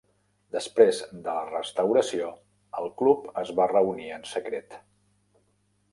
Després 0.53 1.01
de 1.27 1.35
la 1.39 1.43
restauració, 1.49 2.31
el 2.81 2.89
club 3.03 3.31
es 3.45 3.55
va 3.61 3.71
reunir 3.77 4.11
en 4.19 4.29
secret. 4.35 4.83